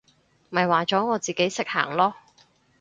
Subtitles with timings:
[0.49, 2.13] 咪話咗我自己識行囉！